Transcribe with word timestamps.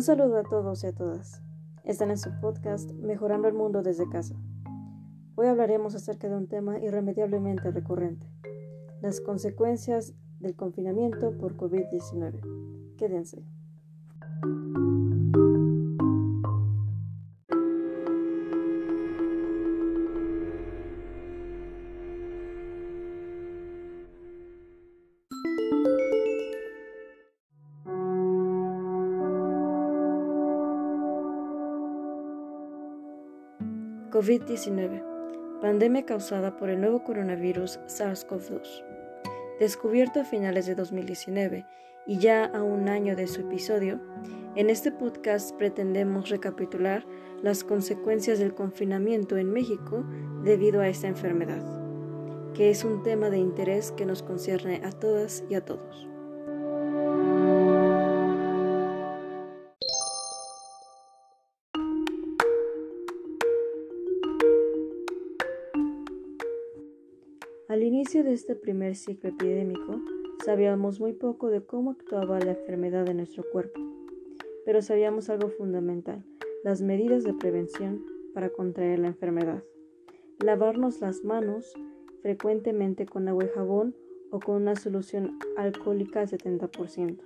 Un 0.00 0.04
saludo 0.04 0.38
a 0.38 0.44
todos 0.44 0.82
y 0.82 0.86
a 0.86 0.94
todas. 0.94 1.42
Están 1.84 2.08
en 2.08 2.16
su 2.16 2.30
podcast 2.40 2.90
Mejorando 2.90 3.48
el 3.48 3.52
Mundo 3.52 3.82
desde 3.82 4.08
casa. 4.08 4.34
Hoy 5.34 5.46
hablaremos 5.46 5.94
acerca 5.94 6.26
de 6.26 6.36
un 6.36 6.48
tema 6.48 6.78
irremediablemente 6.78 7.70
recurrente, 7.70 8.26
las 9.02 9.20
consecuencias 9.20 10.14
del 10.38 10.56
confinamiento 10.56 11.36
por 11.36 11.54
COVID-19. 11.58 12.96
Quédense. 12.96 13.44
COVID-19, 34.10 35.60
pandemia 35.60 36.04
causada 36.04 36.56
por 36.56 36.68
el 36.68 36.80
nuevo 36.80 37.04
coronavirus 37.04 37.78
SARS-CoV-2. 37.86 38.84
Descubierto 39.60 40.20
a 40.20 40.24
finales 40.24 40.66
de 40.66 40.74
2019 40.74 41.64
y 42.06 42.18
ya 42.18 42.46
a 42.46 42.62
un 42.62 42.88
año 42.88 43.14
de 43.14 43.28
su 43.28 43.42
episodio, 43.42 44.00
en 44.56 44.68
este 44.68 44.90
podcast 44.90 45.54
pretendemos 45.56 46.28
recapitular 46.28 47.06
las 47.40 47.62
consecuencias 47.62 48.40
del 48.40 48.52
confinamiento 48.52 49.36
en 49.36 49.52
México 49.52 50.04
debido 50.42 50.80
a 50.80 50.88
esta 50.88 51.06
enfermedad, 51.06 51.62
que 52.52 52.70
es 52.70 52.84
un 52.84 53.04
tema 53.04 53.30
de 53.30 53.38
interés 53.38 53.92
que 53.92 54.06
nos 54.06 54.24
concierne 54.24 54.82
a 54.84 54.90
todas 54.90 55.44
y 55.48 55.54
a 55.54 55.64
todos. 55.64 56.08
Al 67.70 67.84
inicio 67.84 68.24
de 68.24 68.32
este 68.32 68.56
primer 68.56 68.96
ciclo 68.96 69.28
epidémico, 69.28 70.00
sabíamos 70.44 70.98
muy 70.98 71.12
poco 71.12 71.50
de 71.50 71.64
cómo 71.64 71.92
actuaba 71.92 72.40
la 72.40 72.50
enfermedad 72.50 73.08
en 73.08 73.18
nuestro 73.18 73.44
cuerpo, 73.48 73.80
pero 74.64 74.82
sabíamos 74.82 75.30
algo 75.30 75.50
fundamental, 75.50 76.24
las 76.64 76.82
medidas 76.82 77.22
de 77.22 77.32
prevención 77.32 78.04
para 78.34 78.50
contraer 78.50 78.98
la 78.98 79.06
enfermedad. 79.06 79.62
Lavarnos 80.44 81.00
las 81.00 81.22
manos 81.22 81.72
frecuentemente 82.22 83.06
con 83.06 83.28
agua 83.28 83.44
y 83.44 83.48
jabón 83.54 83.94
o 84.32 84.40
con 84.40 84.56
una 84.56 84.74
solución 84.74 85.38
alcohólica 85.56 86.22
al 86.22 86.28
70%. 86.28 87.20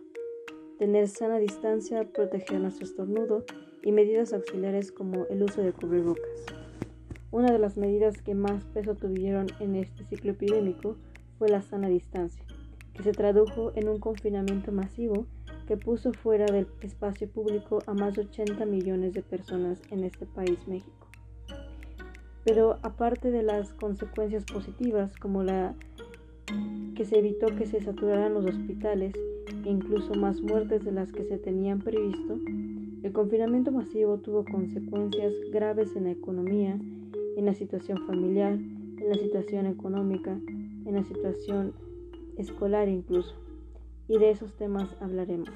Tener 0.77 1.09
sana 1.09 1.39
distancia, 1.39 2.13
proteger 2.13 2.61
nuestro 2.61 2.85
estornudo 2.85 3.47
y 3.83 3.93
medidas 3.93 4.35
auxiliares 4.35 4.93
como 4.93 5.25
el 5.31 5.43
uso 5.43 5.63
de 5.63 5.73
cubrebocas. 5.73 6.64
Una 7.35 7.51
de 7.51 7.59
las 7.59 7.77
medidas 7.77 8.23
que 8.23 8.33
más 8.33 8.63
peso 8.67 8.95
tuvieron 8.95 9.49
en 9.59 9.75
este 9.75 10.05
ciclo 10.05 10.31
epidémico 10.31 10.95
fue 11.37 11.49
la 11.49 11.63
sana 11.63 11.89
distancia, 11.89 12.45
que 12.93 13.03
se 13.03 13.11
tradujo 13.11 13.73
en 13.75 13.89
un 13.89 13.99
confinamiento 13.99 14.71
masivo 14.71 15.27
que 15.67 15.77
puso 15.77 16.13
fuera 16.13 16.47
del 16.47 16.69
espacio 16.81 17.29
público 17.29 17.81
a 17.89 17.93
más 17.93 18.15
de 18.15 18.21
80 18.21 18.65
millones 18.67 19.15
de 19.15 19.23
personas 19.23 19.83
en 19.91 20.05
este 20.05 20.27
país 20.27 20.61
México. 20.69 21.09
Pero 22.45 22.79
aparte 22.83 23.33
de 23.33 23.43
las 23.43 23.73
consecuencias 23.73 24.45
positivas 24.45 25.17
como 25.17 25.43
la 25.43 25.75
que 26.95 27.05
se 27.05 27.19
evitó 27.19 27.47
que 27.57 27.67
se 27.67 27.83
saturaran 27.83 28.35
los 28.35 28.47
hospitales 28.47 29.13
e 29.65 29.69
incluso 29.69 30.15
más 30.15 30.41
muertes 30.41 30.85
de 30.85 30.93
las 30.93 31.11
que 31.11 31.25
se 31.25 31.39
tenían 31.39 31.81
previsto, 31.81 32.39
el 33.03 33.13
confinamiento 33.13 33.73
masivo 33.73 34.19
tuvo 34.19 34.45
consecuencias 34.45 35.33
graves 35.51 35.97
en 35.97 36.05
la 36.05 36.13
economía 36.13 36.79
en 37.37 37.47
la 37.47 37.55
situación 37.55 37.99
familiar, 38.07 38.53
en 38.53 39.09
la 39.09 39.15
situación 39.15 39.67
económica, 39.67 40.39
en 40.87 40.95
la 40.95 41.03
situación 41.03 41.73
escolar 42.37 42.89
incluso. 42.89 43.35
Y 44.09 44.19
de 44.19 44.31
esos 44.31 44.55
temas 44.55 44.95
hablaremos. 45.01 45.49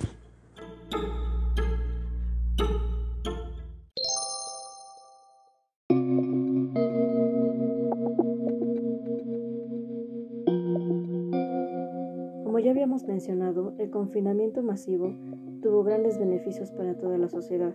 Como 12.44 12.58
ya 12.58 12.70
habíamos 12.70 13.04
mencionado, 13.04 13.74
el 13.78 13.90
confinamiento 13.90 14.62
masivo 14.62 15.14
tuvo 15.62 15.84
grandes 15.84 16.18
beneficios 16.18 16.70
para 16.70 16.96
toda 16.96 17.18
la 17.18 17.28
sociedad, 17.28 17.74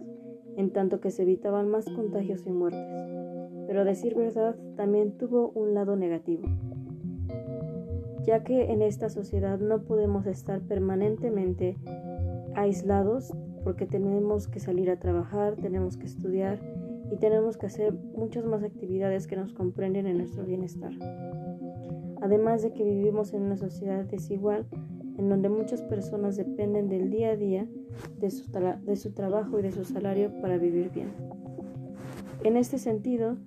en 0.58 0.72
tanto 0.72 1.00
que 1.00 1.12
se 1.12 1.24
evitaban 1.24 1.70
más 1.70 1.86
contagios 1.86 2.46
y 2.46 2.52
muertes 2.52 3.13
pero 3.74 3.86
decir 3.86 4.14
verdad 4.14 4.56
también 4.76 5.18
tuvo 5.18 5.50
un 5.56 5.74
lado 5.74 5.96
negativo, 5.96 6.44
ya 8.24 8.44
que 8.44 8.72
en 8.72 8.84
esta 8.84 9.10
sociedad 9.10 9.58
no 9.58 9.82
podemos 9.82 10.28
estar 10.28 10.62
permanentemente 10.62 11.80
aislados 12.54 13.34
porque 13.64 13.88
tenemos 13.88 14.48
que 14.48 14.60
salir 14.60 14.92
a 14.92 15.00
trabajar, 15.00 15.56
tenemos 15.56 15.98
que 15.98 16.06
estudiar 16.06 16.60
y 17.12 17.18
tenemos 17.18 17.58
que 17.58 17.66
hacer 17.66 17.94
muchas 18.16 18.46
más 18.46 18.62
actividades 18.62 19.26
que 19.26 19.38
nos 19.38 19.54
comprenden 19.54 20.06
en 20.06 20.20
nuestro 20.20 20.46
bienestar. 20.46 20.92
Además 22.22 22.62
de 22.62 22.74
que 22.74 22.84
vivimos 22.84 23.34
en 23.34 23.42
una 23.42 23.58
sociedad 23.58 24.06
desigual 24.06 24.68
en 25.18 25.30
donde 25.30 25.50
muchas 25.50 25.82
personas 25.82 26.38
dependen 26.38 26.90
del 26.90 27.10
día 27.10 27.32
a 27.32 27.38
día 27.38 27.68
de 28.20 28.30
su, 28.30 28.52
de 28.52 28.96
su 28.98 29.14
trabajo 29.14 29.58
y 29.58 29.64
de 29.64 29.72
su 29.72 29.84
salario 29.84 30.32
para 30.42 30.60
vivir 30.60 30.92
bien. 30.92 31.10
En 32.44 32.56
este 32.56 32.78
sentido, 32.78 33.38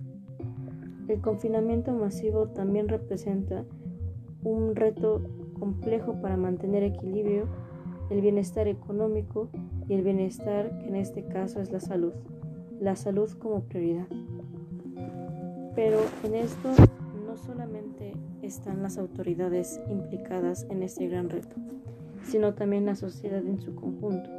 el 1.09 1.21
confinamiento 1.21 1.93
masivo 1.93 2.49
también 2.49 2.89
representa 2.89 3.65
un 4.43 4.75
reto 4.75 5.23
complejo 5.59 6.21
para 6.21 6.37
mantener 6.37 6.83
equilibrio, 6.83 7.47
el 8.11 8.21
bienestar 8.21 8.69
económico 8.69 9.49
y 9.89 9.95
el 9.95 10.03
bienestar 10.03 10.79
que 10.79 10.87
en 10.87 10.97
este 10.97 11.25
caso 11.25 11.61
es 11.61 11.73
la 11.73 11.81
salud, 11.81 12.13
la 12.81 12.97
salud 12.97 13.31
como 13.39 13.63
prioridad. 13.63 14.07
Pero 15.75 15.99
en 16.25 16.35
esto 16.35 16.71
no 17.27 17.37
solamente 17.37 18.15
están 18.43 18.83
las 18.83 18.99
autoridades 18.99 19.81
implicadas 19.89 20.67
en 20.71 20.83
este 20.83 21.09
gran 21.09 21.29
reto, 21.29 21.57
sino 22.23 22.55
también 22.55 22.87
la 22.87 22.95
sociedad 22.95 23.45
en 23.45 23.61
su 23.61 23.75
conjunto, 23.75 24.31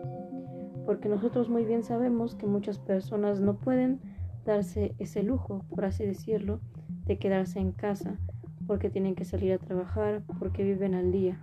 porque 0.85 1.09
nosotros 1.09 1.50
muy 1.50 1.66
bien 1.66 1.83
sabemos 1.83 2.35
que 2.35 2.47
muchas 2.47 2.79
personas 2.79 3.39
no 3.39 3.56
pueden 3.56 4.00
darse 4.47 4.96
ese 4.97 5.22
lujo, 5.22 5.63
por 5.69 5.85
así 5.85 6.06
decirlo, 6.06 6.59
de 7.06 7.19
quedarse 7.19 7.59
en 7.59 7.72
casa, 7.74 8.18
porque 8.66 8.90
tienen 8.90 9.13
que 9.13 9.25
salir 9.25 9.53
a 9.53 9.59
trabajar, 9.59 10.24
porque 10.40 10.63
viven 10.63 10.96
al 10.96 11.12
día. 11.12 11.40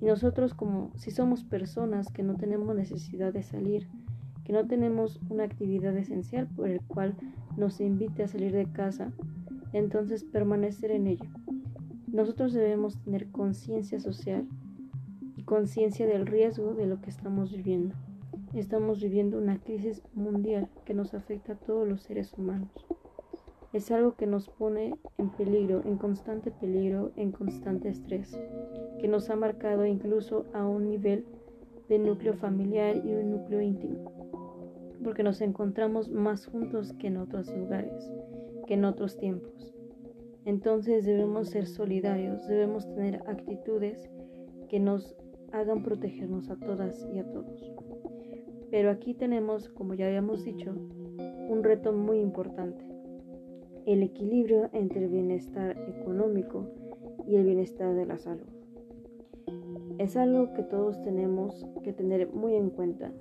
Y 0.00 0.06
nosotros 0.06 0.52
como 0.52 0.90
si 0.96 1.10
somos 1.10 1.44
personas 1.44 2.12
que 2.12 2.22
no 2.22 2.34
tenemos 2.36 2.74
necesidad 2.74 3.32
de 3.32 3.42
salir, 3.42 3.88
que 4.44 4.52
no 4.52 4.66
tenemos 4.66 5.20
una 5.30 5.44
actividad 5.44 5.96
esencial 5.96 6.48
por 6.48 6.68
el 6.68 6.82
cual 6.82 7.14
nos 7.56 7.80
invite 7.80 8.24
a 8.24 8.28
salir 8.28 8.52
de 8.52 8.66
casa, 8.66 9.12
entonces 9.72 10.24
permanecer 10.24 10.90
en 10.90 11.06
ello. 11.06 11.30
Nosotros 12.08 12.52
debemos 12.52 12.98
tener 13.02 13.30
conciencia 13.30 13.98
social 14.00 14.46
y 15.36 15.44
conciencia 15.44 16.06
del 16.06 16.26
riesgo 16.26 16.74
de 16.74 16.86
lo 16.86 17.00
que 17.00 17.10
estamos 17.10 17.52
viviendo. 17.52 17.94
Estamos 18.54 19.02
viviendo 19.02 19.36
una 19.36 19.58
crisis 19.58 20.00
mundial 20.12 20.68
que 20.84 20.94
nos 20.94 21.12
afecta 21.12 21.54
a 21.54 21.56
todos 21.56 21.88
los 21.88 22.02
seres 22.02 22.32
humanos. 22.38 22.70
Es 23.72 23.90
algo 23.90 24.14
que 24.14 24.28
nos 24.28 24.48
pone 24.48 24.94
en 25.18 25.30
peligro, 25.30 25.82
en 25.84 25.98
constante 25.98 26.52
peligro, 26.52 27.10
en 27.16 27.32
constante 27.32 27.88
estrés, 27.88 28.40
que 29.00 29.08
nos 29.08 29.28
ha 29.28 29.34
marcado 29.34 29.84
incluso 29.86 30.44
a 30.54 30.64
un 30.68 30.88
nivel 30.88 31.24
de 31.88 31.98
núcleo 31.98 32.34
familiar 32.34 33.04
y 33.04 33.12
un 33.14 33.32
núcleo 33.32 33.60
íntimo, 33.60 34.12
porque 35.02 35.24
nos 35.24 35.40
encontramos 35.40 36.08
más 36.08 36.46
juntos 36.46 36.92
que 36.92 37.08
en 37.08 37.16
otros 37.16 37.52
lugares, 37.52 38.08
que 38.68 38.74
en 38.74 38.84
otros 38.84 39.18
tiempos. 39.18 39.74
Entonces 40.44 41.04
debemos 41.04 41.48
ser 41.48 41.66
solidarios, 41.66 42.46
debemos 42.46 42.86
tener 42.94 43.20
actitudes 43.26 44.08
que 44.68 44.78
nos 44.78 45.16
hagan 45.50 45.82
protegernos 45.82 46.50
a 46.50 46.56
todas 46.56 47.04
y 47.12 47.18
a 47.18 47.24
todos. 47.24 47.74
Pero 48.74 48.90
aquí 48.90 49.14
tenemos, 49.14 49.68
como 49.68 49.94
ya 49.94 50.06
habíamos 50.06 50.44
dicho, 50.44 50.72
un 51.48 51.62
reto 51.62 51.92
muy 51.92 52.18
importante, 52.18 52.84
el 53.86 54.02
equilibrio 54.02 54.68
entre 54.72 55.04
el 55.04 55.10
bienestar 55.10 55.78
económico 55.86 56.66
y 57.24 57.36
el 57.36 57.44
bienestar 57.44 57.94
de 57.94 58.04
la 58.04 58.18
salud. 58.18 58.48
Es 59.98 60.16
algo 60.16 60.52
que 60.54 60.64
todos 60.64 61.00
tenemos 61.02 61.64
que 61.84 61.92
tener 61.92 62.32
muy 62.32 62.56
en 62.56 62.70
cuenta, 62.70 63.12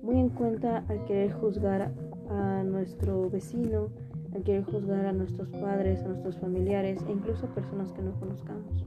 muy 0.00 0.18
en 0.18 0.30
cuenta 0.30 0.78
al 0.88 1.04
querer 1.04 1.30
juzgar 1.30 1.92
a 2.30 2.64
nuestro 2.64 3.28
vecino, 3.28 3.90
al 4.34 4.44
querer 4.44 4.64
juzgar 4.64 5.04
a 5.04 5.12
nuestros 5.12 5.50
padres, 5.50 6.02
a 6.04 6.08
nuestros 6.08 6.38
familiares 6.38 7.04
e 7.06 7.12
incluso 7.12 7.44
a 7.44 7.54
personas 7.54 7.92
que 7.92 8.00
no 8.00 8.18
conozcamos. 8.18 8.86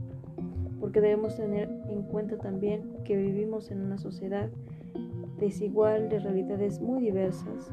Porque 0.80 1.02
debemos 1.02 1.38
tener 1.38 1.70
en 1.88 2.02
cuenta 2.02 2.40
también 2.40 2.82
que 3.06 3.16
vivimos 3.16 3.70
en 3.70 3.82
una 3.82 4.00
sociedad 4.00 4.50
desigual 5.40 6.10
de 6.10 6.20
realidades 6.20 6.82
muy 6.82 7.02
diversas 7.04 7.72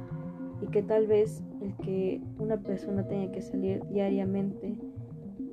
y 0.62 0.67
que 0.67 0.82
tal 0.82 1.06
vez 1.06 1.43
el 1.62 1.75
que 1.76 2.20
una 2.38 2.58
persona 2.62 3.06
tenga 3.06 3.32
que 3.32 3.43
salir 3.43 3.82
diariamente 3.90 4.76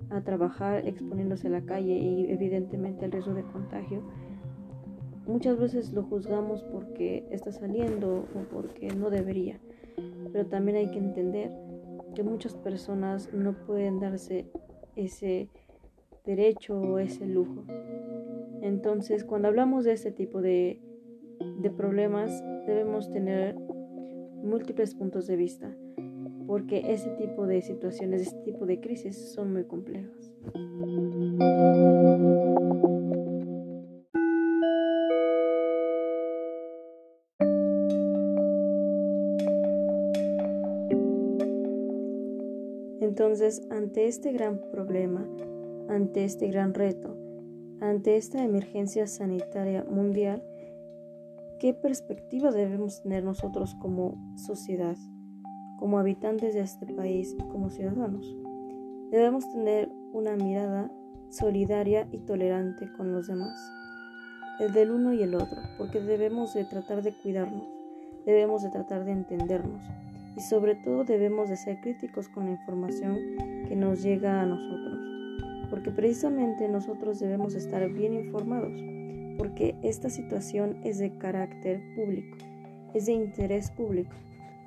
a 0.09 0.21
trabajar 0.21 0.87
exponiéndose 0.87 1.47
a 1.47 1.51
la 1.51 1.61
calle 1.61 1.93
y 1.93 2.31
evidentemente 2.31 3.05
el 3.05 3.11
riesgo 3.11 3.33
de 3.33 3.43
contagio, 3.43 4.01
muchas 5.25 5.59
veces 5.59 5.93
lo 5.93 6.03
juzgamos 6.03 6.63
porque 6.63 7.27
está 7.31 7.51
saliendo 7.51 8.25
o 8.35 8.53
porque 8.53 8.87
no 8.95 9.09
debería, 9.09 9.59
pero 10.31 10.45
también 10.47 10.77
hay 10.77 10.91
que 10.91 10.99
entender 10.99 11.51
que 12.15 12.23
muchas 12.23 12.55
personas 12.55 13.31
no 13.33 13.53
pueden 13.65 13.99
darse 13.99 14.49
ese 14.95 15.49
derecho 16.25 16.79
o 16.79 16.99
ese 16.99 17.25
lujo. 17.25 17.63
Entonces, 18.61 19.23
cuando 19.23 19.47
hablamos 19.47 19.85
de 19.85 19.93
este 19.93 20.11
tipo 20.11 20.41
de, 20.41 20.81
de 21.39 21.69
problemas, 21.69 22.43
debemos 22.65 23.11
tener 23.11 23.55
múltiples 24.43 24.95
puntos 24.95 25.27
de 25.27 25.35
vista, 25.35 25.75
porque 26.45 26.91
ese 26.91 27.09
tipo 27.11 27.47
de 27.47 27.61
situaciones, 27.61 28.21
este 28.21 28.39
tipo 28.41 28.65
de 28.65 28.79
crisis 28.79 29.33
son 29.33 29.53
muy 29.53 29.65
complejas. 29.65 30.33
Entonces, 43.01 43.67
ante 43.71 44.07
este 44.07 44.31
gran 44.31 44.61
problema, 44.71 45.27
ante 45.89 46.23
este 46.23 46.47
gran 46.49 46.73
reto, 46.73 47.15
ante 47.81 48.15
esta 48.15 48.43
emergencia 48.43 49.07
sanitaria 49.07 49.83
mundial, 49.83 50.43
¿qué 51.59 51.73
perspectiva 51.73 52.51
debemos 52.51 53.01
tener 53.01 53.23
nosotros 53.23 53.75
como 53.75 54.15
sociedad, 54.35 54.95
como 55.79 55.97
habitantes 55.97 56.53
de 56.53 56.61
este 56.61 56.85
país 56.93 57.35
como 57.51 57.69
ciudadanos? 57.69 58.35
Debemos 59.11 59.49
tener 59.51 59.89
una 60.13 60.35
mirada 60.35 60.91
solidaria 61.29 62.07
y 62.11 62.19
tolerante 62.19 62.91
con 62.93 63.11
los 63.11 63.27
demás, 63.27 63.57
el 64.59 64.71
del 64.73 64.91
uno 64.91 65.13
y 65.13 65.23
el 65.23 65.33
otro, 65.33 65.57
porque 65.77 65.99
debemos 65.99 66.53
de 66.53 66.65
tratar 66.65 67.01
de 67.01 67.13
cuidarnos, 67.13 67.67
debemos 68.25 68.61
de 68.61 68.69
tratar 68.69 69.05
de 69.05 69.11
entendernos 69.11 69.81
y 70.35 70.41
sobre 70.41 70.75
todo 70.75 71.03
debemos 71.05 71.49
de 71.49 71.57
ser 71.57 71.81
críticos 71.81 72.29
con 72.29 72.45
la 72.45 72.51
información 72.51 73.17
que 73.67 73.75
nos 73.75 74.03
llega 74.03 74.41
a 74.41 74.45
nosotros, 74.45 74.99
porque 75.69 75.89
precisamente 75.89 76.67
nosotros 76.69 77.19
debemos 77.19 77.55
estar 77.55 77.87
bien 77.89 78.13
informados, 78.13 78.79
porque 79.37 79.75
esta 79.83 80.09
situación 80.09 80.79
es 80.83 80.97
de 80.97 81.17
carácter 81.17 81.81
público, 81.95 82.37
es 82.93 83.05
de 83.05 83.13
interés 83.13 83.71
público, 83.71 84.11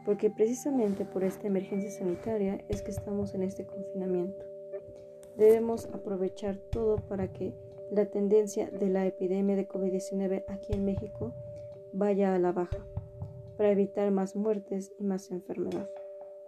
porque 0.05 0.31
precisamente 0.31 1.05
por 1.05 1.25
esta 1.25 1.46
emergencia 1.46 1.90
sanitaria 1.90 2.64
es 2.69 2.82
que 2.82 2.90
estamos 2.90 3.34
en 3.34 3.43
este 3.43 3.67
confinamiento. 3.67 4.44
Debemos 5.37 5.87
aprovechar 5.93 6.56
todo 6.56 6.96
para 6.96 7.32
que 7.32 7.55
la 7.90 8.06
tendencia 8.06 8.70
de 8.70 8.88
la 8.88 9.06
epidemia 9.06 9.56
de 9.56 9.69
COVID-19 9.69 10.44
aquí 10.49 10.72
en 10.72 10.84
México 10.84 11.34
vaya 11.93 12.34
a 12.34 12.38
la 12.38 12.52
baja 12.52 12.78
para 13.56 13.72
evitar 13.72 14.11
más 14.11 14.37
muertes 14.37 14.93
y 14.99 15.05
más 15.05 15.31
enfermedad. 15.31 15.88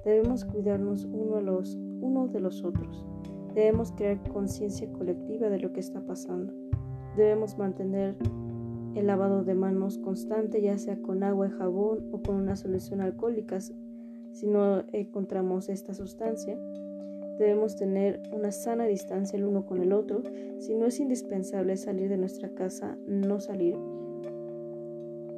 Debemos 0.04 0.44
cuidarnos 0.44 1.04
uno, 1.04 2.28
de 2.28 2.40
los 2.40 2.64
otros. 2.64 3.04
Debemos 3.54 3.92
crear 3.92 4.19
conciencia 4.30 4.90
colectiva 4.92 5.48
de 5.48 5.58
lo 5.58 5.72
que 5.72 5.80
está 5.80 6.00
pasando. 6.00 6.52
Debemos 7.17 7.59
mantener 7.59 8.17
el 8.94 9.06
lavado 9.06 9.44
de 9.44 9.55
manos 9.55 9.99
constante, 9.99 10.61
ya 10.61 10.79
sea 10.79 11.00
con 11.00 11.23
agua 11.23 11.49
y 11.49 11.50
jabón 11.50 12.09
o 12.12 12.23
con 12.23 12.37
una 12.37 12.56
solución 12.56 13.00
alcohólica, 13.00 13.61
si 13.61 14.47
no 14.47 14.85
encontramos 14.93 15.69
esta 15.69 15.94
sustancia. 15.94 16.59
Debemos 17.38 17.76
tener 17.76 18.23
una 18.32 18.53
sana 18.53 18.85
distancia 18.85 19.37
el 19.37 19.44
uno 19.44 19.67
con 19.67 19.81
el 19.81 19.93
otro. 19.93 20.23
Si 20.59 20.75
no 20.75 20.87
es 20.87 21.00
indispensable 21.00 21.76
salir 21.76 22.09
de 22.09 22.19
nuestra 22.19 22.50
casa, 22.50 22.97
no 23.06 23.41
salir 23.41 23.76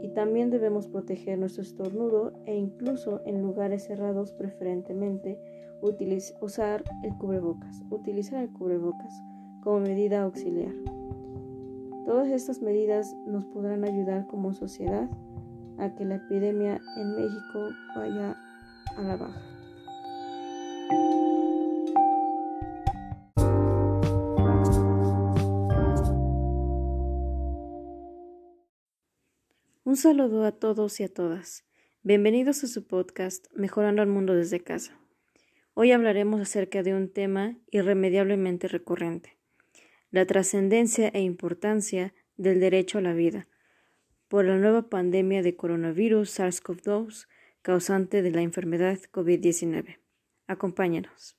y 0.05 0.09
también 0.11 0.51
debemos 0.51 0.87
proteger 0.87 1.39
nuestro 1.39 1.63
estornudo 1.63 2.35
e 2.45 2.55
incluso 2.55 3.23
en 3.25 3.41
lugares 3.41 3.85
cerrados 3.85 4.35
preferentemente 4.35 5.41
usar 6.41 6.85
el 7.03 7.17
cubrebocas, 7.17 7.83
utilizar 7.89 8.43
el 8.43 8.53
cubrebocas 8.53 9.23
como 9.63 9.81
medida 9.81 10.23
auxiliar. 10.23 10.94
Todas 12.05 12.29
estas 12.29 12.61
medidas 12.61 13.17
nos 13.27 13.47
podrán 13.47 13.83
ayudar 13.83 14.27
como 14.27 14.53
sociedad 14.53 15.09
a 15.79 15.95
que 15.95 16.05
la 16.05 16.17
epidemia 16.17 16.79
en 16.99 17.17
México 17.17 17.71
vaya 17.97 18.37
a 18.97 19.03
la 19.03 19.17
baja. 19.17 19.41
Un 29.85 29.97
saludo 29.97 30.45
a 30.45 30.53
todos 30.53 31.01
y 31.01 31.05
a 31.05 31.09
todas. 31.09 31.65
Bienvenidos 32.03 32.65
a 32.65 32.67
su 32.67 32.87
podcast 32.87 33.47
Mejorando 33.55 34.03
al 34.03 34.09
Mundo 34.09 34.35
desde 34.35 34.61
casa. 34.61 34.99
Hoy 35.73 35.93
hablaremos 35.93 36.43
acerca 36.43 36.83
de 36.83 36.95
un 36.95 37.11
tema 37.11 37.57
irremediablemente 37.71 38.69
recurrente, 38.69 39.39
la 40.15 40.27
trascendencia 40.27 41.09
e 41.09 41.23
importancia 41.23 42.15
del 42.37 42.61
derecho 42.61 42.99
a 42.99 43.01
la 43.01 43.15
vida 43.15 43.49
por 44.29 44.45
la 44.45 44.57
nueva 44.57 44.89
pandemia 44.89 45.43
de 45.43 45.57
coronavirus 45.57 46.39
SARS-CoV-2 46.39 47.27
causante 47.63 48.23
de 48.23 48.31
la 48.31 48.43
enfermedad 48.43 48.97
COVID-19. 49.11 49.99
Acompáñenos. 50.47 51.37